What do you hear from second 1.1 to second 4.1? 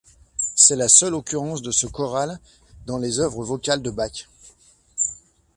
occurrence de ce choral dans les œuvres vocales de